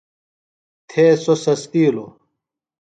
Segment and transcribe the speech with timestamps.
[0.89, 2.11] تھے سوۡ سستِیلوۡ۔